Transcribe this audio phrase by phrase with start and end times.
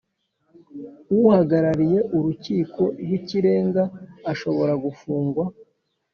[1.17, 3.83] Uhagarariye Urukiko rw Ikirenga
[4.31, 5.43] ashobora gufungwa